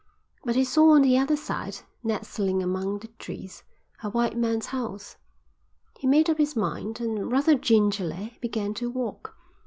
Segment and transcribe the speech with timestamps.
[0.43, 3.61] But he saw on the other side, nestling among the trees,
[4.01, 5.15] a white man's house;
[5.99, 9.35] he made up his mind and, rather gingerly, began to walk.